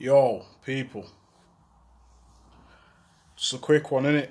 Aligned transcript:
Yo, 0.00 0.46
people. 0.64 1.04
Just 3.36 3.52
a 3.52 3.58
quick 3.58 3.90
one, 3.90 4.04
innit? 4.04 4.30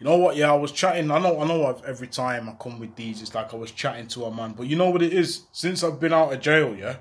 You 0.00 0.06
know 0.06 0.16
what? 0.16 0.34
Yeah, 0.34 0.50
I 0.50 0.56
was 0.56 0.72
chatting. 0.72 1.12
I 1.12 1.20
know, 1.20 1.40
I 1.40 1.46
know. 1.46 1.64
I've, 1.66 1.84
every 1.84 2.08
time 2.08 2.48
I 2.48 2.54
come 2.60 2.80
with 2.80 2.96
these, 2.96 3.22
it's 3.22 3.36
like 3.36 3.54
I 3.54 3.56
was 3.56 3.70
chatting 3.70 4.08
to 4.08 4.24
a 4.24 4.34
man. 4.34 4.54
But 4.54 4.66
you 4.66 4.74
know 4.74 4.90
what 4.90 5.00
it 5.00 5.12
is? 5.12 5.44
Since 5.52 5.84
I've 5.84 6.00
been 6.00 6.12
out 6.12 6.32
of 6.32 6.40
jail, 6.40 6.74
yeah, 6.74 6.96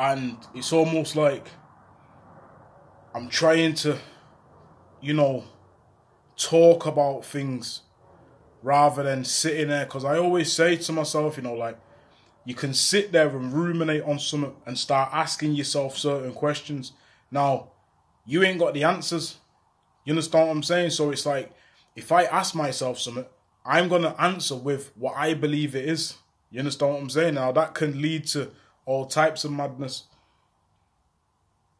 and 0.00 0.36
it's 0.52 0.72
almost 0.72 1.14
like 1.14 1.46
I'm 3.14 3.28
trying 3.28 3.74
to, 3.74 3.96
you 5.00 5.14
know, 5.14 5.44
talk 6.36 6.86
about 6.86 7.24
things 7.24 7.82
rather 8.64 9.04
than 9.04 9.24
sitting 9.24 9.68
there. 9.68 9.84
Because 9.84 10.04
I 10.04 10.18
always 10.18 10.52
say 10.52 10.74
to 10.74 10.92
myself, 10.92 11.36
you 11.36 11.44
know, 11.44 11.54
like 11.54 11.78
you 12.44 12.54
can 12.54 12.74
sit 12.74 13.12
there 13.12 13.28
and 13.28 13.52
ruminate 13.52 14.02
on 14.02 14.18
something 14.18 14.54
and 14.66 14.78
start 14.78 15.10
asking 15.12 15.54
yourself 15.54 15.96
certain 15.96 16.32
questions. 16.32 16.92
Now, 17.30 17.70
you 18.26 18.42
ain't 18.42 18.58
got 18.58 18.74
the 18.74 18.84
answers. 18.84 19.36
You 20.04 20.12
understand 20.12 20.48
what 20.48 20.56
I'm 20.56 20.62
saying? 20.62 20.90
So 20.90 21.10
it's 21.10 21.26
like 21.26 21.52
if 21.94 22.12
I 22.12 22.24
ask 22.24 22.54
myself 22.54 22.98
something, 22.98 23.26
I'm 23.64 23.88
gonna 23.88 24.14
answer 24.18 24.56
with 24.56 24.90
what 24.96 25.16
I 25.16 25.34
believe 25.34 25.74
it 25.74 25.88
is. 25.88 26.14
You 26.50 26.60
understand 26.60 26.94
what 26.94 27.02
I'm 27.02 27.10
saying? 27.10 27.34
Now 27.34 27.52
that 27.52 27.74
can 27.74 28.00
lead 28.00 28.26
to 28.28 28.50
all 28.86 29.06
types 29.06 29.44
of 29.44 29.52
madness. 29.52 30.04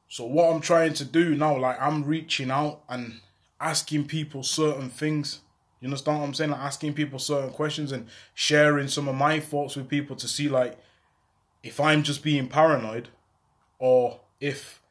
So 0.09 0.25
what 0.25 0.53
I'm 0.53 0.61
trying 0.61 0.93
to 0.95 1.05
do 1.05 1.35
now, 1.35 1.57
like 1.57 1.81
I'm 1.81 2.05
reaching 2.05 2.51
out 2.51 2.83
and 2.89 3.21
asking 3.61 4.07
people 4.07 4.43
certain 4.43 4.91
things. 4.91 5.41
You 5.81 5.87
understand 5.87 6.21
what 6.21 6.27
I'm 6.27 6.35
saying? 6.35 6.51
Like 6.51 6.61
asking 6.61 6.95
people 6.95 7.19
certain 7.19 7.51
questions 7.51 7.93
and 7.93 8.07
sharing 8.35 8.89
some 8.89 9.09
of 9.09 9.15
my 9.15 9.41
thoughts 9.41 9.77
with 9.77 9.89
people 9.89 10.15
to 10.17 10.29
see 10.29 10.49
like 10.49 10.79
if 11.63 11.81
I'm 11.81 12.03
just 12.03 12.23
being 12.23 12.49
paranoid 12.49 13.09
or 13.79 14.21
if 14.41 14.83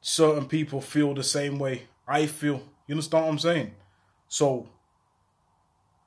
certain 0.00 0.46
people 0.46 0.80
feel 0.80 1.14
the 1.14 1.22
same 1.22 1.58
way 1.58 1.82
I 2.08 2.26
feel. 2.26 2.62
You 2.86 2.94
understand 2.94 3.24
what 3.24 3.32
I'm 3.32 3.38
saying? 3.38 3.72
So 4.28 4.68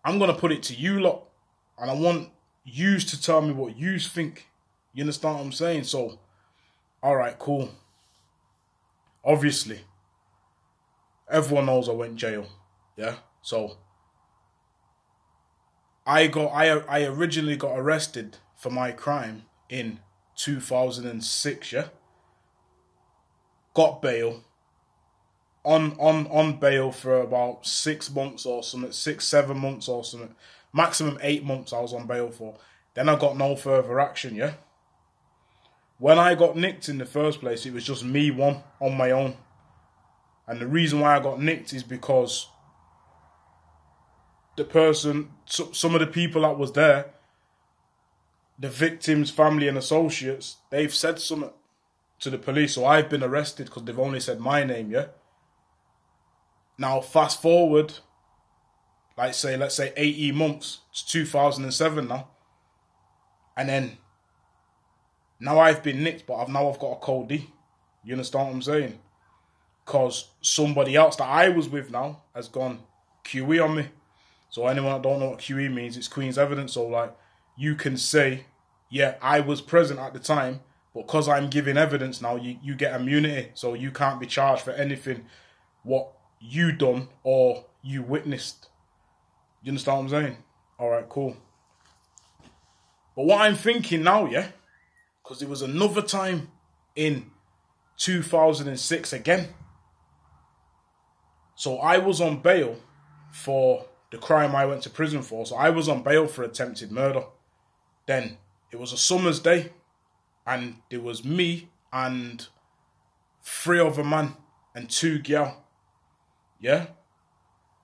I'm 0.03 0.19
gonna 0.19 0.33
put 0.33 0.51
it 0.51 0.63
to 0.63 0.73
you 0.73 0.99
lot, 0.99 1.29
and 1.77 1.89
I 1.89 1.93
want 1.93 2.29
yous 2.65 3.05
to 3.05 3.21
tell 3.21 3.41
me 3.41 3.53
what 3.53 3.77
yous 3.77 4.07
think. 4.07 4.47
You 4.93 5.03
understand 5.03 5.35
what 5.35 5.43
I'm 5.45 5.51
saying? 5.51 5.83
So, 5.83 6.19
all 7.01 7.15
right, 7.15 7.38
cool. 7.39 7.69
Obviously, 9.23 9.79
everyone 11.29 11.67
knows 11.67 11.88
I 11.88 11.93
went 11.93 12.17
jail. 12.17 12.47
Yeah, 12.97 13.15
so 13.44 13.77
I 16.08 16.27
got 16.27 16.47
I 16.47 16.69
I 16.69 17.03
originally 17.03 17.58
got 17.58 17.77
arrested 17.77 18.38
for 18.55 18.72
my 18.72 18.91
crime 18.91 19.44
in 19.69 20.00
2006. 20.35 21.72
Yeah, 21.72 21.89
got 23.73 24.02
bail 24.02 24.44
on 25.63 25.91
on 26.00 26.25
on 26.27 26.59
bail 26.59 26.91
for 26.91 27.19
about 27.22 27.67
six 27.67 28.09
months 28.09 28.45
or 28.45 28.63
something, 28.63 28.91
six 28.94 29.25
seven 29.25 29.59
months 29.59 29.88
or 29.88 30.03
something, 30.03 30.35
maximum 30.72 31.19
eight 31.22 31.44
months. 31.44 31.73
I 31.73 31.80
was 31.80 31.94
on 31.94 32.07
bail 32.07 32.31
for. 32.31 32.55
Then 32.94 33.09
I 33.09 33.17
got 33.17 33.38
no 33.38 33.55
further 33.55 34.00
action. 34.00 34.35
Yeah. 34.35 34.53
When 35.97 36.17
I 36.17 36.35
got 36.35 36.55
nicked 36.55 36.89
in 36.89 36.97
the 36.97 37.05
first 37.05 37.39
place, 37.39 37.66
it 37.66 37.73
was 37.73 37.85
just 37.85 38.03
me 38.03 38.31
one 38.31 38.63
on 38.80 38.95
my 38.95 39.11
own, 39.11 39.35
and 40.47 40.61
the 40.61 40.67
reason 40.67 41.02
why 41.02 41.17
I 41.17 41.19
got 41.19 41.41
nicked 41.41 41.73
is 41.73 41.83
because 41.83 42.47
the 44.55 44.63
person, 44.63 45.29
some 45.45 45.95
of 45.95 45.99
the 45.99 46.07
people 46.07 46.43
that 46.43 46.57
was 46.57 46.73
there, 46.73 47.11
the 48.59 48.69
victim's 48.69 49.31
family 49.31 49.67
and 49.67 49.77
associates, 49.77 50.57
they've 50.69 50.93
said 50.93 51.19
something 51.19 51.51
to 52.19 52.29
the 52.29 52.37
police, 52.37 52.75
so 52.75 52.85
I've 52.85 53.09
been 53.09 53.23
arrested 53.23 53.65
because 53.65 53.83
they've 53.83 53.99
only 53.99 54.19
said 54.19 54.39
my 54.39 54.63
name. 54.63 54.91
Yeah 54.91 55.07
now, 56.77 57.01
fast 57.01 57.41
forward, 57.41 57.93
like 59.17 59.33
say, 59.33 59.57
let's 59.57 59.75
say 59.75 59.94
18 59.95 60.35
months, 60.35 60.79
it's 60.91 61.03
2007 61.03 62.07
now. 62.07 62.29
And 63.55 63.69
then 63.69 63.97
now 65.39 65.59
I've 65.59 65.83
been 65.83 66.03
nicked, 66.03 66.25
but 66.25 66.35
I've 66.35 66.49
now 66.49 66.69
I've 66.69 66.79
got 66.79 66.94
a 66.94 66.95
cold 66.95 67.29
D. 67.29 67.49
You 68.03 68.13
understand 68.13 68.47
what 68.47 68.55
I'm 68.55 68.61
saying? 68.61 68.99
Because 69.85 70.29
somebody 70.41 70.95
else 70.95 71.16
that 71.17 71.28
I 71.28 71.49
was 71.49 71.69
with 71.69 71.91
now 71.91 72.23
has 72.33 72.47
gone 72.47 72.79
QE 73.23 73.63
on 73.63 73.75
me. 73.75 73.89
So 74.53 74.68
anyone 74.68 74.91
that 74.91 75.02
don't 75.02 75.19
know 75.19 75.31
what 75.31 75.40
QE 75.40 75.74
means, 75.74 75.97
it's 75.97 76.08
Queen's 76.08 76.38
evidence. 76.38 76.74
So 76.74 76.86
like 76.86 77.18
you 77.58 77.74
can 77.74 77.97
say, 77.97 78.46
yeah, 78.88 79.16
I 79.19 79.40
was 79.40 79.62
present 79.62 80.00
at 80.00 80.14
the 80.14 80.19
time, 80.19 80.59
but 80.94 81.08
because 81.08 81.28
I'm 81.28 81.50
giving 81.50 81.75
evidence 81.75 82.22
now, 82.22 82.36
you, 82.36 82.58
you 82.62 82.75
get 82.75 82.94
immunity. 82.94 83.50
So 83.56 83.74
you 83.74 83.90
can't 83.90 84.19
be 84.19 84.28
charged 84.28 84.62
for 84.62 84.69
anything 84.69 85.25
what 85.81 86.12
you 86.40 86.72
done 86.72 87.08
or 87.24 87.66
you 87.81 88.03
witnessed. 88.03 88.69
You 89.64 89.72
understand 89.72 89.97
what 89.97 90.03
I'm 90.03 90.09
saying? 90.09 90.38
All 90.78 90.90
right, 90.91 91.09
cool. 91.09 91.35
But 93.16 93.25
what 93.25 93.41
I'm 93.41 93.56
thinking 93.56 94.03
now, 94.03 94.28
yeah, 94.28 94.50
because 95.24 95.41
it 95.41 95.50
was 95.50 95.64
another 95.64 96.03
time 96.03 96.52
in 96.96 97.31
2006 97.97 99.14
again. 99.14 99.47
So 101.56 101.80
I 101.80 101.97
was 101.97 102.22
on 102.22 102.44
bail 102.44 102.75
for 103.31 103.88
the 104.13 104.19
crime 104.19 104.56
I 104.56 104.68
went 104.68 104.84
to 104.84 104.91
prison 104.91 105.24
for. 105.24 105.44
So 105.44 105.56
I 105.56 105.72
was 105.72 105.90
on 105.90 106.03
bail 106.03 106.28
for 106.28 106.44
attempted 106.44 106.91
murder. 106.91 107.24
Then 108.06 108.38
it 108.72 108.79
was 108.79 108.94
a 108.94 108.97
summer's 108.97 109.40
day, 109.40 109.72
and 110.46 110.75
it 110.91 111.01
was 111.01 111.25
me 111.25 111.69
and 111.91 112.46
three 113.41 113.79
other 113.79 114.03
man 114.03 114.35
and 114.75 114.88
two 114.88 115.18
girl. 115.18 115.63
Yeah? 116.59 116.88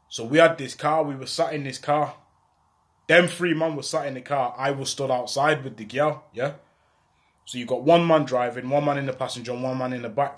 So 0.08 0.24
we 0.24 0.38
had 0.38 0.60
this 0.60 0.76
car, 0.76 1.04
we 1.04 1.16
were 1.16 1.26
sat 1.26 1.54
in 1.54 1.64
this 1.64 1.80
car. 1.80 2.14
Them 3.08 3.28
three 3.28 3.56
men 3.56 3.76
were 3.76 3.82
sat 3.82 4.06
in 4.06 4.14
the 4.14 4.22
car. 4.22 4.54
I 4.56 4.70
was 4.70 4.92
stood 4.92 5.10
outside 5.10 5.64
with 5.64 5.78
the 5.78 5.86
girl, 5.86 6.26
yeah? 6.32 6.54
So 7.46 7.58
you 7.58 7.66
got 7.66 7.82
one 7.82 8.06
man 8.06 8.26
driving, 8.26 8.70
one 8.70 8.86
man 8.86 9.00
in 9.00 9.08
the 9.08 9.14
passenger, 9.14 9.54
and 9.54 9.64
one 9.64 9.80
man 9.80 9.94
in 9.94 10.04
the 10.04 10.10
back. 10.10 10.38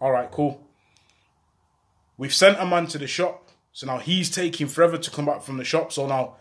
Alright, 0.00 0.30
cool. 0.30 0.64
We've 2.16 2.32
sent 2.32 2.60
a 2.60 2.64
man 2.64 2.86
to 2.88 2.98
the 2.98 3.08
shop. 3.08 3.48
So 3.72 3.86
now 3.86 3.98
he's 3.98 4.30
taking 4.30 4.68
forever 4.68 4.98
to 4.98 5.10
come 5.10 5.26
back 5.26 5.42
from 5.42 5.56
the 5.56 5.64
shop. 5.64 5.92
So 5.92 6.06
now 6.06 6.36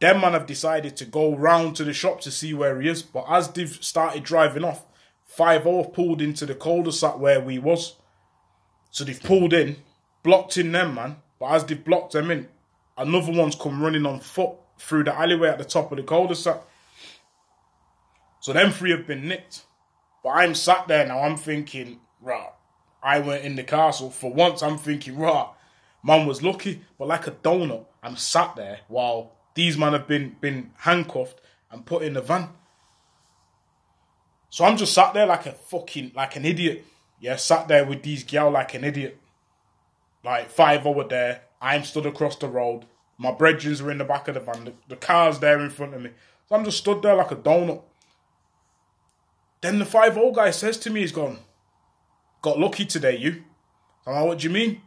them 0.00 0.20
man 0.20 0.32
have 0.32 0.46
decided 0.46 0.96
to 0.96 1.04
go 1.04 1.34
round 1.34 1.76
to 1.76 1.84
the 1.84 1.92
shop 1.92 2.20
to 2.22 2.30
see 2.30 2.54
where 2.54 2.80
he 2.80 2.88
is. 2.88 3.02
But 3.02 3.26
as 3.28 3.48
they've 3.48 3.70
started 3.82 4.22
driving 4.22 4.64
off, 4.64 4.84
5 5.26 5.92
pulled 5.92 6.22
into 6.22 6.46
the 6.46 6.54
cul-de-sac 6.54 7.18
where 7.18 7.40
we 7.40 7.58
was. 7.58 7.96
So 8.90 9.04
they've 9.04 9.22
pulled 9.22 9.52
in 9.52 9.76
blocked 10.22 10.58
in 10.58 10.72
them, 10.72 10.94
man. 10.94 11.16
But 11.38 11.52
as 11.52 11.64
they've 11.64 11.82
blocked 11.82 12.12
them 12.12 12.30
in, 12.30 12.48
another 12.96 13.32
one's 13.32 13.54
come 13.54 13.82
running 13.82 14.06
on 14.06 14.20
foot 14.20 14.50
through 14.78 15.04
the 15.04 15.18
alleyway 15.18 15.48
at 15.48 15.58
the 15.58 15.64
top 15.64 15.90
of 15.90 15.96
the 15.96 16.04
cul-de-sac. 16.04 16.60
So 18.40 18.52
them 18.52 18.70
three 18.70 18.90
have 18.90 19.06
been 19.06 19.26
nicked. 19.26 19.62
But 20.22 20.30
I'm 20.30 20.54
sat 20.54 20.88
there 20.88 21.06
now, 21.06 21.20
I'm 21.20 21.36
thinking, 21.36 22.00
right, 22.20 22.50
I 23.02 23.20
went 23.20 23.44
in 23.44 23.56
the 23.56 23.62
castle. 23.62 24.10
For 24.10 24.32
once, 24.32 24.62
I'm 24.62 24.76
thinking, 24.76 25.16
right, 25.16 25.48
man 26.02 26.26
was 26.26 26.42
lucky. 26.42 26.82
But 26.98 27.08
like 27.08 27.26
a 27.26 27.32
donut, 27.32 27.86
I'm 28.02 28.16
sat 28.16 28.56
there 28.56 28.80
while 28.88 29.32
these 29.54 29.76
men 29.76 29.92
have 29.92 30.06
been, 30.06 30.36
been 30.40 30.70
handcuffed 30.78 31.40
and 31.70 31.84
put 31.84 32.02
in 32.02 32.14
the 32.14 32.20
van. 32.20 32.50
So 34.50 34.64
I'm 34.64 34.76
just 34.76 34.94
sat 34.94 35.14
there 35.14 35.26
like 35.26 35.46
a 35.46 35.52
fucking, 35.52 36.12
like 36.14 36.36
an 36.36 36.44
idiot. 36.44 36.84
Yeah, 37.20 37.36
sat 37.36 37.68
there 37.68 37.84
with 37.84 38.02
these 38.02 38.24
gal 38.24 38.50
like 38.50 38.74
an 38.74 38.84
idiot. 38.84 39.18
Like 40.24 40.50
five 40.50 40.86
over 40.86 41.04
there. 41.04 41.42
I'm 41.60 41.84
stood 41.84 42.06
across 42.06 42.36
the 42.36 42.48
road. 42.48 42.84
My 43.18 43.32
brethrens 43.32 43.82
are 43.82 43.90
in 43.90 43.98
the 43.98 44.04
back 44.04 44.28
of 44.28 44.34
the 44.34 44.40
van. 44.40 44.64
The, 44.64 44.72
the 44.88 44.96
car's 44.96 45.40
there 45.40 45.58
in 45.60 45.70
front 45.70 45.94
of 45.94 46.00
me. 46.00 46.10
So 46.48 46.56
I'm 46.56 46.64
just 46.64 46.78
stood 46.78 47.02
there 47.02 47.16
like 47.16 47.32
a 47.32 47.36
donut. 47.36 47.82
Then 49.60 49.78
the 49.78 49.84
5 49.84 50.16
old 50.16 50.36
guy 50.36 50.50
says 50.50 50.78
to 50.78 50.90
me, 50.90 51.00
he's 51.00 51.12
gone, 51.12 51.38
got 52.42 52.58
lucky 52.58 52.84
today, 52.84 53.16
you. 53.16 53.42
I'm 54.06 54.14
like, 54.14 54.24
what 54.24 54.38
do 54.38 54.44
you 54.44 54.54
mean? 54.54 54.82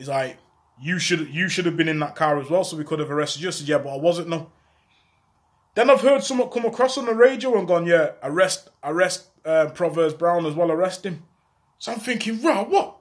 He's 0.00 0.08
like, 0.08 0.38
you 0.80 0.98
should 0.98 1.28
you 1.28 1.50
should 1.50 1.66
have 1.66 1.76
been 1.76 1.86
in 1.86 1.98
that 1.98 2.16
car 2.16 2.40
as 2.40 2.48
well, 2.48 2.64
so 2.64 2.74
we 2.74 2.84
could 2.84 3.00
have 3.00 3.10
arrested 3.10 3.42
you. 3.42 3.48
I 3.48 3.50
said, 3.50 3.68
yeah, 3.68 3.76
but 3.76 3.90
I 3.90 3.98
wasn't, 3.98 4.30
no. 4.30 4.50
Then 5.74 5.90
I've 5.90 6.00
heard 6.00 6.24
someone 6.24 6.48
come 6.48 6.64
across 6.64 6.96
on 6.96 7.04
the 7.04 7.12
radio 7.14 7.58
and 7.58 7.68
gone, 7.68 7.84
yeah, 7.84 8.12
arrest, 8.22 8.70
arrest 8.82 9.26
uh, 9.44 9.66
Proverbs 9.74 10.14
Brown 10.14 10.46
as 10.46 10.54
well, 10.54 10.72
arrest 10.72 11.04
him. 11.04 11.24
So 11.78 11.92
I'm 11.92 11.98
thinking, 11.98 12.40
right, 12.40 12.66
what? 12.66 12.96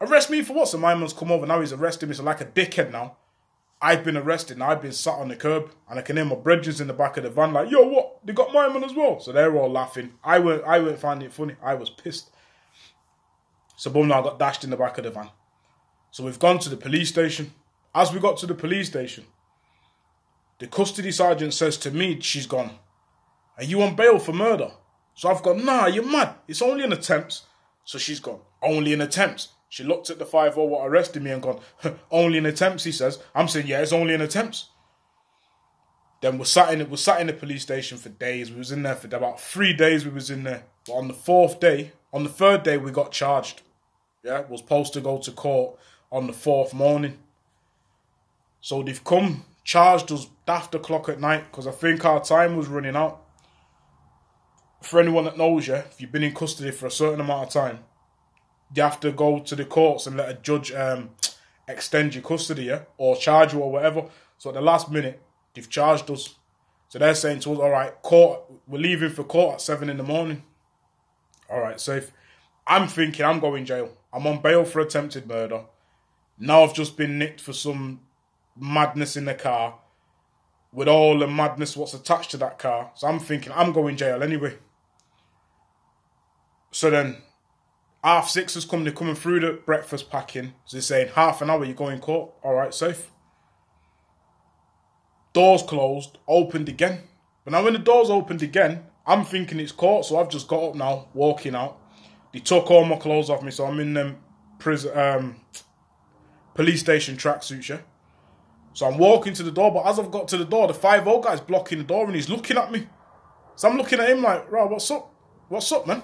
Arrest 0.00 0.30
me 0.30 0.40
for 0.40 0.54
what? 0.54 0.68
So 0.68 0.78
my 0.78 0.94
man's 0.94 1.12
come 1.12 1.30
over, 1.30 1.46
now 1.46 1.60
he's 1.60 1.74
arresting 1.74 2.08
me, 2.08 2.14
so 2.14 2.22
like 2.22 2.40
a 2.40 2.46
dickhead 2.46 2.90
now. 2.90 3.18
I've 3.82 4.02
been 4.02 4.16
arrested 4.16 4.56
now, 4.56 4.70
I've 4.70 4.80
been 4.80 4.92
sat 4.92 5.18
on 5.18 5.28
the 5.28 5.36
curb, 5.36 5.70
and 5.90 5.98
I 5.98 6.02
can 6.02 6.16
hear 6.16 6.24
my 6.24 6.36
brethren 6.36 6.80
in 6.80 6.86
the 6.86 6.94
back 6.94 7.18
of 7.18 7.24
the 7.24 7.30
van 7.30 7.52
like, 7.52 7.70
yo, 7.70 7.86
what? 7.86 8.24
They 8.24 8.32
got 8.32 8.54
my 8.54 8.68
man 8.68 8.84
as 8.84 8.94
well. 8.94 9.20
So 9.20 9.32
they're 9.32 9.54
all 9.54 9.70
laughing. 9.70 10.14
I 10.24 10.38
weren't, 10.38 10.64
I 10.64 10.80
weren't 10.80 10.98
finding 10.98 11.26
it 11.26 11.34
funny. 11.34 11.56
I 11.62 11.74
was 11.74 11.90
pissed. 11.90 12.30
So 13.76 13.90
boom, 13.90 14.08
now 14.08 14.20
I 14.20 14.22
got 14.22 14.38
dashed 14.38 14.64
in 14.64 14.70
the 14.70 14.78
back 14.78 14.96
of 14.96 15.04
the 15.04 15.10
van. 15.10 15.28
So 16.16 16.24
we've 16.24 16.38
gone 16.38 16.58
to 16.60 16.70
the 16.70 16.78
police 16.78 17.10
station. 17.10 17.52
As 17.94 18.10
we 18.10 18.20
got 18.20 18.38
to 18.38 18.46
the 18.46 18.54
police 18.54 18.88
station, 18.88 19.24
the 20.58 20.66
custody 20.66 21.12
sergeant 21.12 21.52
says 21.52 21.76
to 21.76 21.90
me, 21.90 22.18
she's 22.20 22.46
gone, 22.46 22.70
are 23.58 23.64
you 23.64 23.82
on 23.82 23.94
bail 23.96 24.18
for 24.18 24.32
murder? 24.32 24.70
So 25.12 25.28
I've 25.28 25.42
gone, 25.42 25.62
nah, 25.62 25.88
you're 25.88 26.10
mad. 26.10 26.36
It's 26.48 26.62
only 26.62 26.84
an 26.84 26.94
attempt. 26.94 27.42
So 27.84 27.98
she's 27.98 28.18
gone, 28.18 28.40
only 28.62 28.94
an 28.94 29.02
attempt. 29.02 29.48
She 29.68 29.84
looked 29.84 30.08
at 30.08 30.18
the 30.18 30.24
5 30.24 30.56
what 30.56 30.86
arrested 30.86 31.22
me 31.22 31.32
and 31.32 31.42
gone, 31.42 31.60
only 32.10 32.38
an 32.38 32.46
attempt, 32.46 32.82
he 32.84 32.92
says. 32.92 33.18
I'm 33.34 33.46
saying, 33.46 33.66
yeah, 33.66 33.82
it's 33.82 33.92
only 33.92 34.14
an 34.14 34.22
attempt. 34.22 34.64
Then 36.22 36.38
we're 36.38 36.46
sat 36.46 36.72
in 36.72 36.88
we 36.88 36.96
sat 36.96 37.20
in 37.20 37.26
the 37.26 37.34
police 37.34 37.60
station 37.60 37.98
for 37.98 38.08
days. 38.08 38.50
We 38.50 38.56
was 38.56 38.72
in 38.72 38.84
there 38.84 38.96
for 38.96 39.14
about 39.14 39.38
three 39.38 39.74
days. 39.74 40.06
We 40.06 40.12
was 40.12 40.30
in 40.30 40.44
there. 40.44 40.64
But 40.86 40.94
on 40.94 41.08
the 41.08 41.14
fourth 41.14 41.60
day, 41.60 41.92
on 42.10 42.24
the 42.24 42.30
third 42.30 42.62
day, 42.62 42.78
we 42.78 42.90
got 42.90 43.12
charged. 43.12 43.60
Yeah, 44.24 44.40
was 44.48 44.60
supposed 44.60 44.94
to 44.94 45.02
go 45.02 45.18
to 45.18 45.30
court 45.30 45.78
on 46.10 46.26
the 46.26 46.32
fourth 46.32 46.72
morning. 46.74 47.18
So 48.60 48.82
they've 48.82 49.02
come 49.02 49.44
charged 49.66 50.12
us 50.12 50.28
after 50.46 50.78
clock 50.78 51.08
at 51.08 51.20
night 51.20 51.50
because 51.50 51.66
I 51.66 51.72
think 51.72 52.04
our 52.04 52.22
time 52.22 52.56
was 52.56 52.68
running 52.68 52.94
out. 52.94 53.20
For 54.80 55.00
anyone 55.00 55.24
that 55.24 55.36
knows 55.36 55.66
you, 55.66 55.74
if 55.74 56.00
you've 56.00 56.12
been 56.12 56.22
in 56.22 56.32
custody 56.32 56.70
for 56.70 56.86
a 56.86 56.90
certain 56.90 57.20
amount 57.20 57.48
of 57.48 57.52
time, 57.52 57.80
you 58.74 58.82
have 58.82 59.00
to 59.00 59.10
go 59.10 59.40
to 59.40 59.56
the 59.56 59.64
courts 59.64 60.06
and 60.06 60.16
let 60.16 60.28
a 60.28 60.34
judge 60.34 60.70
um, 60.70 61.10
extend 61.66 62.14
your 62.14 62.22
custody, 62.22 62.64
yeah, 62.64 62.82
or 62.96 63.16
charge 63.16 63.54
you 63.54 63.60
or 63.60 63.72
whatever. 63.72 64.04
So 64.38 64.50
at 64.50 64.54
the 64.54 64.60
last 64.60 64.88
minute, 64.88 65.20
they've 65.52 65.68
charged 65.68 66.08
us. 66.12 66.36
So 66.88 67.00
they're 67.00 67.16
saying 67.16 67.40
to 67.40 67.52
us, 67.54 67.58
all 67.58 67.70
right, 67.70 67.90
court, 68.02 68.42
we're 68.68 68.78
leaving 68.78 69.10
for 69.10 69.24
court 69.24 69.54
at 69.54 69.60
seven 69.60 69.90
in 69.90 69.96
the 69.96 70.04
morning. 70.04 70.44
All 71.50 71.60
right, 71.60 71.80
so 71.80 71.96
if 71.96 72.12
I'm 72.68 72.86
thinking 72.86 73.24
I'm 73.24 73.40
going 73.40 73.64
jail, 73.64 73.96
I'm 74.12 74.26
on 74.28 74.40
bail 74.40 74.64
for 74.64 74.78
attempted 74.78 75.26
murder. 75.26 75.64
Now 76.38 76.62
I've 76.62 76.74
just 76.74 76.96
been 76.96 77.18
nicked 77.18 77.40
for 77.40 77.52
some 77.52 78.00
madness 78.58 79.16
in 79.16 79.24
the 79.24 79.34
car 79.34 79.78
with 80.72 80.88
all 80.88 81.18
the 81.18 81.26
madness 81.26 81.76
what's 81.76 81.94
attached 81.94 82.30
to 82.32 82.36
that 82.38 82.58
car. 82.58 82.90
So 82.94 83.06
I'm 83.06 83.18
thinking 83.18 83.52
I'm 83.54 83.72
going 83.72 83.96
jail 83.96 84.22
anyway. 84.22 84.58
So 86.70 86.90
then 86.90 87.16
half 88.04 88.28
six 88.28 88.54
has 88.54 88.64
come, 88.64 88.84
they're 88.84 88.92
coming 88.92 89.14
through 89.14 89.40
the 89.40 89.52
breakfast 89.52 90.10
packing. 90.10 90.52
So 90.66 90.76
they're 90.76 90.82
saying 90.82 91.08
half 91.14 91.40
an 91.40 91.50
hour 91.50 91.64
you 91.64 91.74
go 91.74 91.88
in 91.88 92.00
court. 92.00 92.32
All 92.42 92.54
right, 92.54 92.74
safe. 92.74 93.10
Doors 95.32 95.62
closed, 95.62 96.18
opened 96.28 96.68
again. 96.68 97.00
But 97.44 97.52
now 97.52 97.64
when 97.64 97.72
the 97.72 97.78
doors 97.78 98.10
opened 98.10 98.42
again, 98.42 98.84
I'm 99.06 99.24
thinking 99.24 99.60
it's 99.60 99.72
court, 99.72 100.04
so 100.04 100.18
I've 100.18 100.28
just 100.28 100.48
got 100.48 100.64
up 100.64 100.74
now, 100.74 101.08
walking 101.14 101.54
out. 101.54 101.78
They 102.32 102.40
took 102.40 102.70
all 102.70 102.84
my 102.84 102.96
clothes 102.96 103.30
off 103.30 103.42
me, 103.42 103.50
so 103.50 103.66
I'm 103.66 103.80
in 103.80 103.94
them 103.94 104.18
prison, 104.58 104.98
um, 104.98 105.36
police 106.56 106.80
station 106.80 107.16
tracksuits, 107.16 107.68
yeah. 107.68 107.80
So 108.72 108.86
I'm 108.86 108.98
walking 108.98 109.32
to 109.34 109.42
the 109.42 109.50
door, 109.50 109.72
but 109.72 109.86
as 109.86 109.98
I've 109.98 110.10
got 110.10 110.28
to 110.28 110.36
the 110.36 110.44
door, 110.44 110.66
the 110.66 110.74
5 110.74 111.06
old 111.06 111.24
guy's 111.24 111.40
blocking 111.40 111.78
the 111.78 111.84
door 111.84 112.06
and 112.06 112.14
he's 112.14 112.28
looking 112.28 112.58
at 112.58 112.72
me. 112.72 112.86
So 113.54 113.68
I'm 113.68 113.76
looking 113.76 114.00
at 114.00 114.10
him 114.10 114.22
like, 114.22 114.50
right, 114.50 114.68
what's 114.68 114.90
up? 114.90 115.14
What's 115.48 115.70
up, 115.72 115.86
man? 115.86 116.02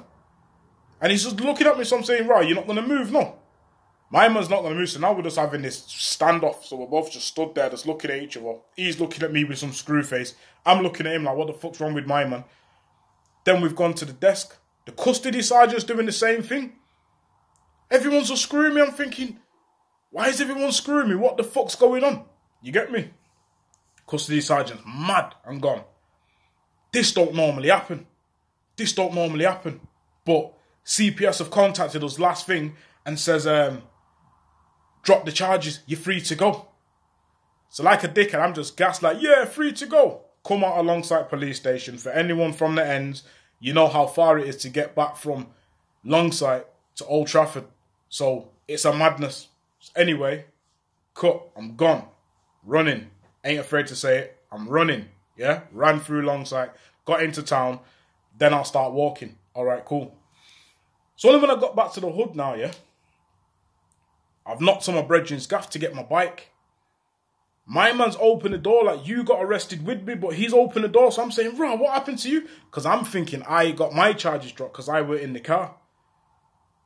And 1.01 1.11
he's 1.11 1.25
just 1.25 1.41
looking 1.41 1.67
at 1.67 1.77
me, 1.77 1.85
so 1.85 1.97
I'm 1.97 2.05
saying, 2.05 2.29
right, 2.29 2.47
you're 2.47 2.57
not 2.57 2.67
going 2.67 2.81
to 2.81 2.87
move, 2.87 3.11
no. 3.11 3.39
My 4.11 4.29
man's 4.29 4.51
not 4.51 4.61
going 4.61 4.75
to 4.75 4.79
move, 4.79 4.89
so 4.89 5.01
now 5.01 5.15
we're 5.15 5.23
just 5.23 5.39
having 5.39 5.63
this 5.63 5.81
standoff. 5.81 6.65
So 6.65 6.77
we're 6.77 6.87
both 6.87 7.11
just 7.11 7.27
stood 7.27 7.55
there, 7.55 7.71
just 7.71 7.87
looking 7.87 8.11
at 8.11 8.23
each 8.23 8.37
other. 8.37 8.57
He's 8.77 9.01
looking 9.01 9.23
at 9.23 9.33
me 9.33 9.45
with 9.45 9.59
some 9.59 9.73
screw 9.73 10.03
face. 10.03 10.35
I'm 10.65 10.83
looking 10.83 11.07
at 11.07 11.15
him 11.15 11.25
like, 11.25 11.37
what 11.37 11.47
the 11.49 11.55
fuck's 11.55 11.81
wrong 11.81 11.95
with 11.95 12.07
my 12.07 12.25
man? 12.25 12.45
Then 13.45 13.61
we've 13.61 13.75
gone 13.75 13.95
to 13.95 14.05
the 14.05 14.13
desk. 14.13 14.57
The 14.85 14.93
custody 14.93 15.43
sergeant's 15.43 15.85
doing 15.85 16.07
the 16.07 16.13
same 16.13 16.43
thing. 16.43 16.75
Everyone's 17.91 18.29
just 18.29 18.43
screwing 18.43 18.75
me. 18.75 18.83
I'm 18.83 18.93
thinking, 18.93 19.39
why 20.13 20.29
is 20.29 20.41
everyone 20.41 20.73
screwing 20.73 21.09
me? 21.09 21.17
What 21.17 21.39
the 21.39 21.43
fuck's 21.43 21.75
going 21.75 22.05
on? 22.05 22.25
You 22.61 22.71
get 22.71 22.93
me? 22.93 23.11
Custody 24.07 24.43
sergeant's 24.43 24.85
mad 24.87 25.35
and 25.45 25.61
gone. 25.61 25.85
This 26.93 27.13
don't 27.13 27.35
normally 27.35 27.71
happen. 27.71 28.07
This 28.77 28.93
don't 28.93 29.15
normally 29.15 29.47
happen. 29.47 29.81
But 30.27 30.53
CPS 30.85 31.39
have 31.39 31.51
contacted 31.51 32.05
us 32.05 32.19
last 32.19 32.47
thing 32.47 32.77
and 33.07 33.19
says, 33.19 33.47
um, 33.47 33.83
drop 35.03 35.25
the 35.25 35.33
charges, 35.33 35.81
you're 35.87 35.99
free 35.99 36.21
to 36.21 36.35
go. 36.35 36.69
So 37.71 37.83
like 37.83 38.05
a 38.05 38.09
dickhead, 38.09 38.41
I'm 38.41 38.53
just 38.53 38.77
gassed 38.77 39.03
like, 39.03 39.17
yeah, 39.21 39.47
free 39.47 39.73
to 39.73 39.87
go. 39.87 40.25
Come 40.45 40.63
out 40.63 40.79
a 40.79 40.83
Longsight 40.83 41.31
police 41.31 41.57
station. 41.57 41.97
For 41.97 42.11
anyone 42.11 42.53
from 42.53 42.75
the 42.75 42.87
ends, 42.87 43.23
you 43.61 43.73
know 43.73 43.89
how 43.89 44.07
far 44.07 44.39
it 44.39 44.47
is 44.47 44.59
to 44.59 44.69
get 44.69 44.95
back 44.95 45.17
from 45.17 45.47
Longsight 46.05 46.65
to 46.97 47.07
Old 47.07 47.29
Trafford. 47.29 47.65
So 48.11 48.51
it's 48.69 48.85
a 48.85 48.93
madness. 48.93 49.49
Anyway, 49.97 50.47
cut, 51.15 51.49
I'm 51.57 51.77
gone 51.77 52.07
running. 52.65 53.11
Ain't 53.45 53.61
afraid 53.61 53.87
to 53.89 53.97
say 53.97 54.19
it. 54.19 54.39
I'm 54.51 54.69
running. 54.69 55.07
Yeah, 55.37 55.63
ran 55.73 55.99
through 56.01 56.23
Longsight, 56.23 56.71
got 57.05 57.23
into 57.23 57.43
town. 57.43 57.81
Then 58.37 58.55
I'll 58.55 58.65
start 58.65 58.93
walking. 58.93 59.37
All 59.55 59.65
right, 59.65 59.85
cool. 59.85 60.17
So 61.17 61.29
only 61.29 61.41
when 61.41 61.51
I 61.51 61.61
got 61.61 61.77
back 61.77 61.93
to 61.93 62.01
the 62.01 62.11
hood 62.11 62.35
now, 62.35 62.55
yeah, 62.55 62.73
I've 64.47 64.61
knocked 64.61 64.89
on 64.89 64.95
my 64.95 65.03
brethren's 65.03 65.47
gaff 65.47 65.71
to 65.71 65.79
get 65.79 65.95
my 65.95 66.03
bike. 66.03 66.51
My 67.65 67.93
man's 67.93 68.17
opened 68.21 68.55
the 68.55 68.59
door 68.59 68.85
like 68.85 69.07
you 69.07 69.23
got 69.23 69.43
arrested 69.43 69.87
with 69.87 70.03
me, 70.03 70.15
but 70.15 70.35
he's 70.35 70.53
opened 70.53 70.85
the 70.85 70.89
door. 70.89 71.13
So 71.13 71.23
I'm 71.23 71.31
saying, 71.31 71.57
bro, 71.57 71.77
what 71.77 71.95
happened 71.95 72.19
to 72.21 72.31
you? 72.31 72.49
Because 72.67 72.85
I'm 72.85 73.05
thinking 73.05 73.43
I 73.45 73.71
got 73.71 73.95
my 73.95 74.13
charges 74.13 74.53
dropped 74.53 74.73
because 74.73 74.89
I 74.89 75.01
were 75.01 75.17
in 75.17 75.33
the 75.33 75.41
car. 75.41 75.77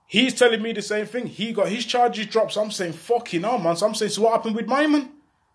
He's 0.07 0.35
telling 0.35 0.63
me 0.63 0.73
the 0.73 0.83
same 0.83 1.07
thing. 1.07 1.27
He 1.27 1.53
got 1.53 1.69
his 1.69 1.85
charges 1.85 2.27
dropped. 2.27 2.53
So 2.53 2.63
I'm 2.63 2.71
saying, 2.71 2.93
fucking 2.93 3.43
hell, 3.43 3.59
man. 3.59 3.77
So 3.77 3.87
I'm 3.87 3.95
saying, 3.95 4.13
so 4.13 4.23
what 4.23 4.33
happened 4.33 4.55
with 4.57 4.67
my 4.67 4.87
man? 4.87 5.11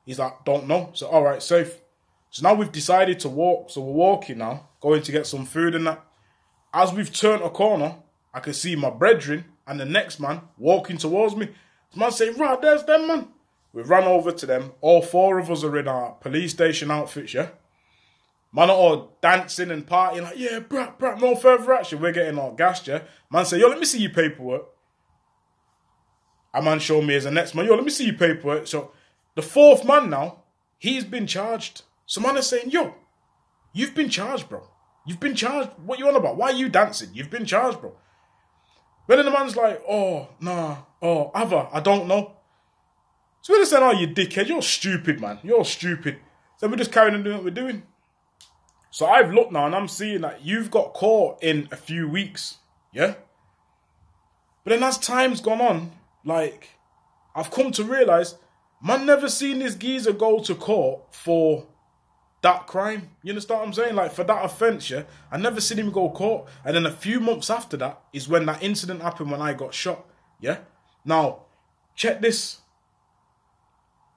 He's 0.06 0.20
like, 0.20 0.44
don't 0.44 0.68
know. 0.68 0.90
So, 0.94 1.08
all 1.08 1.24
right, 1.24 1.42
safe. 1.42 1.80
So 2.32 2.44
now 2.44 2.54
we've 2.54 2.72
decided 2.72 3.20
to 3.22 3.30
walk. 3.30 3.70
So 3.70 3.82
we're 3.82 3.94
walking 3.94 4.40
now, 4.40 4.68
going 4.82 5.04
to 5.04 5.12
get 5.12 5.28
some 5.28 5.46
food 5.46 5.76
and 5.76 5.88
that. 5.88 6.04
As 6.74 6.94
we've 6.94 7.12
turned 7.12 7.44
a 7.44 7.50
corner, 7.50 7.96
I 8.34 8.40
can 8.40 8.54
see 8.54 8.76
my 8.76 8.90
brethren 8.90 9.46
and 9.68 9.80
the 9.80 9.86
next 9.86 10.20
man 10.20 10.42
walking 10.58 10.98
towards 10.98 11.36
me. 11.36 11.50
Man 11.96 12.12
saying, 12.12 12.38
right, 12.38 12.62
there's 12.62 12.84
them, 12.84 13.08
man. 13.08 13.28
We 13.74 13.84
ran 13.84 14.04
over 14.04 14.32
to 14.32 14.46
them. 14.46 14.74
All 14.82 15.02
four 15.02 15.40
of 15.40 15.50
us 15.50 15.64
are 15.64 15.78
in 15.78 15.88
our 15.88 16.12
police 16.14 16.52
station 16.52 16.92
outfits, 16.92 17.34
yeah? 17.34 17.50
Man 18.54 18.70
are 18.70 18.76
all 18.76 19.18
dancing 19.22 19.72
and 19.72 19.88
partying, 19.88 20.24
like, 20.24 20.38
yeah, 20.38 20.60
brat, 20.60 21.00
brat, 21.00 21.22
no 21.22 21.36
further 21.36 21.74
action. 21.74 22.02
We're 22.02 22.12
getting 22.12 22.38
all 22.38 22.54
gassed, 22.54 22.88
yeah? 22.88 23.04
Man 23.32 23.46
say, 23.46 23.60
yo, 23.60 23.68
let 23.68 23.80
me 23.80 23.86
see 23.86 24.02
your 24.02 24.12
paperwork. 24.12 24.66
A 26.54 26.62
man 26.62 26.80
showed 26.80 27.06
me 27.06 27.16
as 27.16 27.24
the 27.24 27.32
next 27.32 27.56
man, 27.56 27.66
yo, 27.66 27.76
let 27.76 27.86
me 27.86 27.90
see 27.90 28.08
your 28.08 28.16
paperwork. 28.16 28.68
So 28.68 28.92
the 29.36 29.42
fourth 29.42 29.86
man 29.86 30.10
now, 30.10 30.44
he's 30.78 31.06
been 31.06 31.28
charged. 31.28 31.84
So 32.06 32.20
man 32.20 32.36
is 32.36 32.48
saying, 32.48 32.72
yo, 32.72 32.94
you've 33.72 33.96
been 33.96 34.10
charged, 34.10 34.50
bro. 34.50 34.68
You've 35.06 35.22
been 35.22 35.36
charged. 35.36 35.70
What 35.86 35.98
you 35.98 36.08
on 36.10 36.16
about? 36.18 36.36
Why 36.36 36.48
are 36.48 36.56
you 36.56 36.68
dancing? 36.68 37.10
You've 37.14 37.30
been 37.30 37.46
charged, 37.46 37.80
bro. 37.80 37.96
But 39.08 39.16
then 39.16 39.26
the 39.26 39.32
man's 39.32 39.56
like, 39.56 39.82
oh, 39.90 40.28
nah, 40.42 40.78
oh, 41.02 41.32
other, 41.34 41.68
I 41.72 41.80
don't 41.80 42.08
know. 42.08 42.36
So 43.42 43.54
we're 43.54 43.60
just 43.60 43.72
saying, 43.72 43.84
oh, 43.84 43.92
you 43.92 44.08
dickhead, 44.08 44.48
you're 44.48 44.62
stupid, 44.62 45.22
man. 45.22 45.40
You're 45.42 45.66
stupid. 45.66 46.18
So 46.58 46.68
we're 46.68 46.76
just 46.76 46.92
carrying 46.92 47.16
on 47.16 47.24
doing 47.24 47.38
what 47.38 47.46
we're 47.46 47.52
doing. 47.52 47.84
So 48.92 49.08
I've 49.08 49.34
looked 49.34 49.52
now 49.52 49.66
and 49.66 49.76
I'm 49.76 49.88
seeing 49.88 50.22
that 50.22 50.46
you've 50.46 50.70
got 50.70 50.94
caught 50.94 51.42
in 51.42 51.68
a 51.72 51.76
few 51.76 52.08
weeks. 52.08 52.58
Yeah? 52.94 53.16
But 54.64 54.72
then 54.72 54.84
as 54.84 54.98
time's 54.98 55.42
gone 55.42 55.62
on, 55.62 55.92
like, 56.24 56.70
I've 57.34 57.50
come 57.50 57.72
to 57.72 57.84
realise 57.84 58.36
Man 58.84 59.06
never 59.06 59.30
seen 59.30 59.60
this 59.60 59.76
geezer 59.76 60.12
go 60.12 60.40
to 60.40 60.56
court 60.56 61.02
for 61.12 61.68
that 62.42 62.66
crime. 62.66 63.12
You 63.22 63.32
understand 63.32 63.60
what 63.60 63.68
I'm 63.68 63.74
saying? 63.74 63.96
Like 63.96 64.12
for 64.12 64.24
that 64.24 64.44
offence, 64.44 64.90
yeah. 64.90 65.04
I 65.32 65.38
never 65.38 65.62
seen 65.62 65.78
him 65.78 65.92
go 65.92 66.10
court. 66.10 66.48
And 66.66 66.76
then 66.76 66.88
a 66.88 66.92
few 66.92 67.20
months 67.20 67.52
after 67.52 67.78
that 67.78 68.02
is 68.12 68.28
when 68.28 68.48
that 68.48 68.64
incident 68.64 69.04
happened 69.04 69.30
when 69.30 69.42
I 69.42 69.54
got 69.54 69.76
shot. 69.76 70.06
Yeah. 70.40 70.58
Now, 71.06 71.44
check 71.96 72.22
this. 72.22 72.62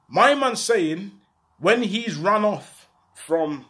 My 0.08 0.34
man 0.34 0.56
saying 0.56 1.12
when 1.58 1.82
he's 1.82 2.16
run 2.16 2.44
off 2.44 2.88
from 3.14 3.66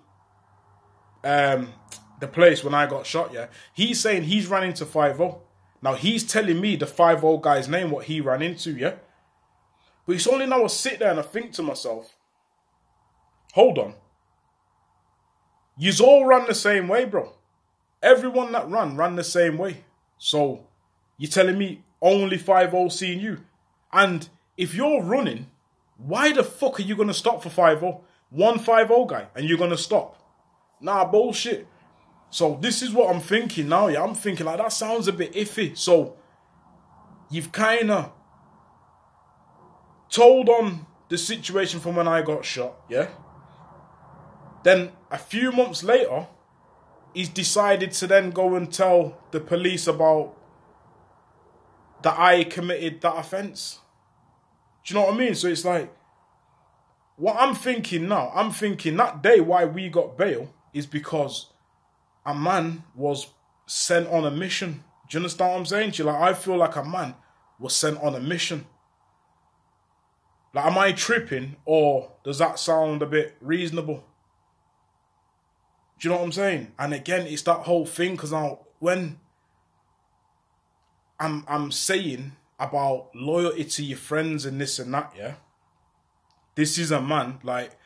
um 1.24 1.72
the 2.20 2.28
place 2.28 2.62
when 2.62 2.74
I 2.74 2.86
got 2.86 3.06
shot, 3.06 3.32
yeah, 3.32 3.46
he's 3.72 4.00
saying 4.00 4.24
he's 4.24 4.46
ran 4.46 4.64
into 4.64 4.86
5 4.86 5.20
Now 5.82 5.94
he's 5.94 6.24
telling 6.24 6.60
me 6.60 6.76
the 6.76 6.86
5 6.86 7.42
guy's 7.42 7.68
name, 7.68 7.90
what 7.90 8.06
he 8.06 8.20
ran 8.20 8.42
into, 8.42 8.72
yeah. 8.72 8.94
But 10.06 10.16
it's 10.16 10.26
only 10.26 10.46
now 10.46 10.64
I 10.64 10.66
sit 10.68 10.98
there 10.98 11.10
and 11.10 11.18
I 11.18 11.22
think 11.22 11.52
to 11.52 11.62
myself, 11.62 12.16
hold 13.52 13.78
on. 13.78 13.94
Yous 15.76 16.00
all 16.00 16.24
run 16.24 16.46
the 16.46 16.54
same 16.54 16.88
way, 16.88 17.04
bro. 17.04 17.32
Everyone 18.02 18.52
that 18.52 18.68
run, 18.68 18.96
ran 18.96 19.16
the 19.16 19.24
same 19.24 19.58
way. 19.58 19.84
So, 20.18 20.66
you're 21.18 21.30
telling 21.30 21.58
me 21.58 21.82
only 22.00 22.38
5 22.38 22.92
seeing 22.92 23.20
you? 23.20 23.40
And 23.92 24.28
if 24.56 24.74
you're 24.74 25.02
running, 25.02 25.50
why 25.96 26.32
the 26.32 26.44
fuck 26.44 26.78
are 26.78 26.82
you 26.82 26.96
going 26.96 27.08
to 27.08 27.14
stop 27.14 27.42
for 27.42 27.50
5 27.50 27.82
One 28.30 28.58
5 28.58 28.88
guy, 29.08 29.26
and 29.34 29.48
you're 29.48 29.58
going 29.58 29.70
to 29.70 29.76
stop? 29.76 30.23
Nah, 30.84 31.06
bullshit. 31.06 31.66
So, 32.28 32.58
this 32.60 32.82
is 32.82 32.92
what 32.92 33.14
I'm 33.14 33.22
thinking 33.22 33.68
now, 33.68 33.88
yeah. 33.88 34.02
I'm 34.02 34.14
thinking, 34.14 34.44
like, 34.44 34.58
that 34.58 34.72
sounds 34.72 35.08
a 35.08 35.12
bit 35.12 35.32
iffy. 35.32 35.76
So, 35.76 36.16
you've 37.30 37.52
kind 37.52 37.90
of 37.90 38.12
told 40.10 40.50
on 40.50 40.86
the 41.08 41.16
situation 41.16 41.80
from 41.80 41.96
when 41.96 42.06
I 42.06 42.20
got 42.20 42.44
shot, 42.44 42.74
yeah? 42.90 43.08
Then 44.62 44.92
a 45.10 45.16
few 45.16 45.52
months 45.52 45.82
later, 45.82 46.26
he's 47.14 47.30
decided 47.30 47.92
to 47.92 48.06
then 48.06 48.30
go 48.30 48.54
and 48.54 48.70
tell 48.70 49.18
the 49.30 49.40
police 49.40 49.86
about 49.86 50.36
that 52.02 52.18
I 52.18 52.44
committed 52.44 53.00
that 53.00 53.16
offence. 53.16 53.80
Do 54.84 54.92
you 54.92 55.00
know 55.00 55.06
what 55.06 55.14
I 55.14 55.16
mean? 55.16 55.34
So 55.34 55.48
it's 55.48 55.64
like, 55.64 55.94
what 57.16 57.36
I'm 57.38 57.54
thinking 57.54 58.06
now, 58.08 58.30
I'm 58.34 58.50
thinking 58.50 58.96
that 58.98 59.22
day 59.22 59.40
why 59.40 59.64
we 59.64 59.88
got 59.88 60.18
bail 60.18 60.53
is 60.74 60.86
because 60.86 61.46
a 62.26 62.34
man 62.34 62.84
was 62.94 63.28
sent 63.66 64.08
on 64.08 64.26
a 64.26 64.30
mission. 64.30 64.84
Do 65.08 65.16
you 65.16 65.20
understand 65.20 65.52
what 65.52 65.58
I'm 65.58 65.66
saying? 65.66 65.92
Like, 65.98 66.20
I 66.20 66.34
feel 66.34 66.56
like 66.56 66.76
a 66.76 66.84
man 66.84 67.14
was 67.58 67.74
sent 67.74 67.98
on 68.02 68.14
a 68.14 68.20
mission. 68.20 68.66
Like, 70.52 70.66
am 70.66 70.78
I 70.78 70.92
tripping 70.92 71.56
or 71.64 72.12
does 72.24 72.38
that 72.38 72.58
sound 72.58 73.02
a 73.02 73.06
bit 73.06 73.36
reasonable? 73.40 74.04
Do 75.98 76.08
you 76.08 76.10
know 76.10 76.18
what 76.20 76.26
I'm 76.26 76.32
saying? 76.32 76.72
And 76.78 76.92
again, 76.92 77.26
it's 77.26 77.42
that 77.42 77.60
whole 77.60 77.86
thing 77.86 78.12
because 78.12 78.32
now 78.32 78.60
when 78.78 79.18
I'm 81.18 81.44
I'm 81.48 81.70
saying 81.70 82.32
about 82.58 83.10
loyalty 83.14 83.64
to 83.64 83.84
your 83.84 83.98
friends 83.98 84.44
and 84.44 84.60
this 84.60 84.78
and 84.78 84.92
that, 84.94 85.12
yeah. 85.16 85.34
This 86.54 86.78
is 86.78 86.92
a 86.92 87.00
man 87.00 87.38
like 87.42 87.76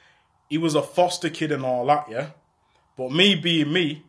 he 0.49 0.59
was 0.59 0.75
a 0.75 0.83
foster 0.83 1.30
kid 1.30 1.52
and 1.52 1.64
all 1.64 1.87
that, 1.87 2.07
yeah. 2.11 2.30
But 2.99 3.12
me 3.12 3.37
being 3.37 3.73
me, 3.73 4.02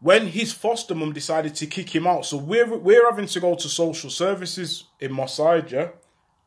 when 0.00 0.26
his 0.26 0.52
foster 0.52 0.96
mum 0.96 1.12
decided 1.12 1.54
to 1.54 1.66
kick 1.66 1.94
him 1.94 2.08
out, 2.08 2.26
so 2.26 2.38
we're 2.38 2.66
we're 2.66 3.08
having 3.08 3.26
to 3.26 3.40
go 3.40 3.54
to 3.54 3.68
social 3.68 4.10
services 4.10 4.86
in 4.98 5.14
yeah. 5.14 5.90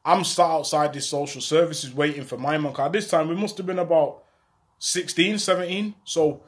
I'm 0.05 0.25
sat 0.25 0.43
outside 0.43 0.91
this 0.91 1.07
social 1.07 1.39
services 1.39 1.93
waiting 1.93 2.25
for 2.25 2.37
my. 2.37 2.57
Cause 2.73 2.91
this 2.91 3.07
time 3.07 3.29
we 3.29 3.35
must 3.35 3.55
have 3.55 3.65
been 3.65 3.79
about 3.79 4.23
16, 4.79 5.37
17. 5.37 5.95
So 6.03 6.41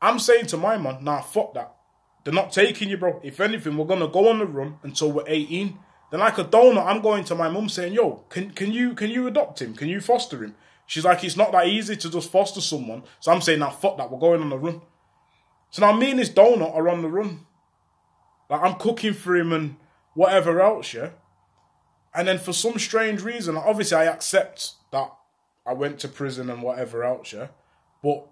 I'm 0.00 0.18
saying 0.18 0.46
to 0.46 0.56
my 0.56 0.78
man, 0.78 1.04
nah, 1.04 1.20
fuck 1.20 1.52
that. 1.52 1.74
They're 2.24 2.32
not 2.32 2.52
taking 2.52 2.88
you, 2.88 2.96
bro. 2.96 3.20
If 3.22 3.38
anything, 3.38 3.76
we're 3.76 3.84
gonna 3.84 4.08
go 4.08 4.30
on 4.30 4.38
the 4.38 4.46
run 4.46 4.78
until 4.82 5.12
we're 5.12 5.24
18. 5.26 5.78
Then 6.10 6.20
like 6.20 6.38
a 6.38 6.44
donut, 6.44 6.86
I'm 6.86 7.02
going 7.02 7.24
to 7.24 7.34
my 7.34 7.50
mum 7.50 7.68
saying, 7.68 7.92
yo, 7.92 8.24
can 8.30 8.50
can 8.52 8.72
you 8.72 8.94
can 8.94 9.10
you 9.10 9.26
adopt 9.26 9.60
him? 9.60 9.74
Can 9.74 9.88
you 9.88 10.00
foster 10.00 10.42
him? 10.42 10.54
She's 10.86 11.04
like, 11.04 11.24
it's 11.24 11.36
not 11.36 11.52
that 11.52 11.66
easy 11.66 11.96
to 11.96 12.10
just 12.10 12.30
foster 12.30 12.60
someone. 12.60 13.04
So 13.20 13.32
I'm 13.32 13.40
saying, 13.40 13.60
now 13.60 13.70
fuck 13.70 13.96
that, 13.96 14.10
we're 14.10 14.18
going 14.18 14.42
on 14.42 14.50
the 14.50 14.58
run. 14.58 14.82
So 15.70 15.80
now 15.80 15.96
me 15.96 16.10
and 16.10 16.18
this 16.18 16.30
donut 16.30 16.74
are 16.74 16.88
on 16.88 17.02
the 17.02 17.08
run. 17.08 17.46
Like 18.50 18.62
I'm 18.62 18.74
cooking 18.74 19.14
for 19.14 19.34
him 19.34 19.52
and 19.52 19.76
whatever 20.14 20.60
else, 20.60 20.92
yeah. 20.94 21.10
And 22.14 22.28
then 22.28 22.38
for 22.38 22.52
some 22.52 22.78
strange 22.78 23.22
reason, 23.22 23.56
obviously 23.56 23.96
I 23.96 24.04
accept 24.04 24.72
that 24.92 25.10
I 25.66 25.72
went 25.72 25.98
to 26.00 26.08
prison 26.08 26.50
and 26.50 26.62
whatever 26.62 27.02
else, 27.02 27.32
yeah. 27.32 27.48
But 28.02 28.26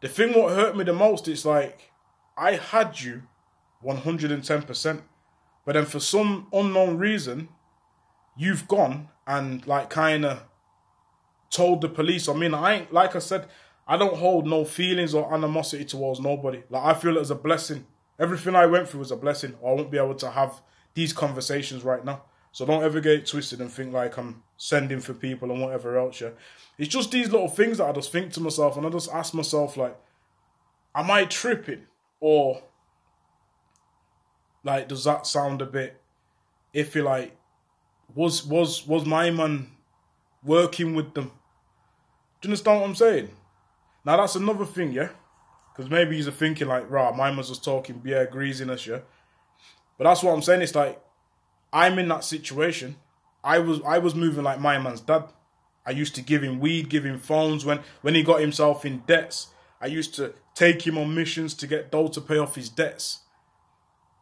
the 0.00 0.08
thing 0.08 0.32
what 0.32 0.54
hurt 0.54 0.76
me 0.76 0.84
the 0.84 0.92
most 0.92 1.28
is 1.28 1.44
like 1.44 1.90
I 2.38 2.52
had 2.52 3.00
you 3.00 3.24
110%. 3.84 5.02
But 5.64 5.72
then 5.72 5.84
for 5.84 6.00
some 6.00 6.46
unknown 6.52 6.98
reason, 6.98 7.48
you've 8.36 8.68
gone 8.68 9.08
and 9.26 9.66
like 9.66 9.90
kind 9.90 10.24
of 10.24 10.44
told 11.50 11.80
the 11.80 11.88
police. 11.88 12.28
I 12.28 12.34
mean, 12.34 12.54
I 12.54 12.74
ain't, 12.74 12.92
like 12.92 13.16
I 13.16 13.20
said, 13.20 13.46
I 13.86 13.96
don't 13.96 14.16
hold 14.16 14.46
no 14.46 14.64
feelings 14.64 15.14
or 15.14 15.32
animosity 15.32 15.84
towards 15.84 16.20
nobody. 16.20 16.62
Like, 16.70 16.84
I 16.84 16.94
feel 16.94 17.16
it 17.16 17.20
as 17.20 17.30
a 17.30 17.36
blessing. 17.36 17.86
Everything 18.18 18.56
I 18.56 18.66
went 18.66 18.88
through 18.88 19.00
was 19.00 19.10
a 19.10 19.16
blessing. 19.16 19.54
I 19.60 19.66
won't 19.66 19.90
be 19.90 19.98
able 19.98 20.14
to 20.16 20.30
have 20.30 20.60
these 20.94 21.12
conversations 21.12 21.84
right 21.84 22.04
now. 22.04 22.22
So 22.56 22.64
don't 22.64 22.82
ever 22.82 23.00
get 23.00 23.26
twisted 23.26 23.60
and 23.60 23.70
think 23.70 23.92
like 23.92 24.16
I'm 24.16 24.42
sending 24.56 25.00
for 25.00 25.12
people 25.12 25.50
and 25.52 25.60
whatever 25.60 25.98
else. 25.98 26.22
Yeah, 26.22 26.30
it's 26.78 26.88
just 26.88 27.10
these 27.10 27.30
little 27.30 27.48
things 27.48 27.76
that 27.76 27.84
I 27.84 27.92
just 27.92 28.10
think 28.10 28.32
to 28.32 28.40
myself 28.40 28.78
and 28.78 28.86
I 28.86 28.88
just 28.88 29.12
ask 29.12 29.34
myself 29.34 29.76
like, 29.76 29.94
am 30.94 31.10
I 31.10 31.26
tripping 31.26 31.82
or 32.18 32.62
like 34.64 34.88
does 34.88 35.04
that 35.04 35.26
sound 35.26 35.60
a 35.60 35.66
bit 35.66 36.00
iffy? 36.74 37.04
Like, 37.04 37.36
was 38.14 38.46
was 38.46 38.86
was 38.86 39.04
my 39.04 39.30
man 39.30 39.72
working 40.46 40.94
with 40.94 41.12
them? 41.14 41.30
Do 42.40 42.48
you 42.48 42.50
understand 42.50 42.80
what 42.80 42.88
I'm 42.88 42.94
saying? 42.94 43.30
Now 44.04 44.16
that's 44.16 44.36
another 44.36 44.64
thing, 44.64 44.92
yeah. 44.92 45.10
Because 45.72 45.90
maybe 45.90 46.16
he's 46.16 46.28
thinking 46.28 46.68
like, 46.68 46.90
right, 46.90 47.14
my 47.14 47.30
man's 47.30 47.48
just 47.48 47.64
talking 47.64 48.00
yeah, 48.04 48.24
greasiness, 48.24 48.86
yeah. 48.86 49.00
But 49.98 50.04
that's 50.04 50.22
what 50.22 50.32
I'm 50.32 50.42
saying. 50.42 50.62
It's 50.62 50.74
like 50.74 51.00
I'm 51.72 51.98
in 51.98 52.08
that 52.08 52.24
situation. 52.24 52.96
I 53.44 53.58
was 53.58 53.80
I 53.86 53.98
was 53.98 54.14
moving 54.14 54.44
like 54.44 54.60
my 54.60 54.78
man's 54.78 55.00
dad. 55.00 55.24
I 55.84 55.90
used 55.90 56.14
to 56.16 56.22
give 56.22 56.42
him 56.42 56.58
weed, 56.58 56.88
give 56.88 57.04
him 57.04 57.18
phones 57.18 57.64
when 57.64 57.80
when 58.02 58.14
he 58.14 58.22
got 58.22 58.40
himself 58.40 58.84
in 58.84 59.02
debts. 59.06 59.48
I 59.80 59.86
used 59.86 60.14
to 60.14 60.32
take 60.54 60.86
him 60.86 60.96
on 60.96 61.14
missions 61.14 61.52
to 61.54 61.66
get 61.66 61.90
dough 61.92 62.08
to 62.08 62.20
pay 62.20 62.38
off 62.38 62.54
his 62.54 62.68
debts. 62.68 63.20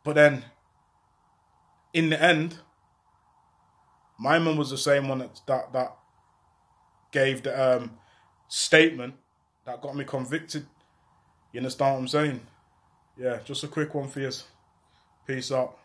But 0.03 0.17
then, 0.17 0.45
in 1.93 2.11
the 2.11 2.21
end, 2.21 2.57
my 4.19 4.39
man 4.39 4.57
was 4.57 4.71
the 4.71 4.79
same 4.79 5.09
one 5.09 5.21
that 5.21 5.41
that, 5.47 5.73
that 5.73 5.97
gave 7.15 7.45
the 7.45 7.77
um, 7.77 7.93
statement 8.49 9.15
that 9.65 9.81
got 9.81 9.95
me 9.97 10.05
convicted. 10.05 10.67
You 11.53 11.61
understand 11.61 11.95
what 11.95 12.01
I'm 12.01 12.09
saying? 12.09 12.41
Yeah, 13.17 13.39
just 13.45 13.63
a 13.63 13.69
quick 13.69 13.95
one 13.95 14.09
for 14.09 14.19
you. 14.21 14.33
Peace 15.27 15.53
out. 15.53 15.79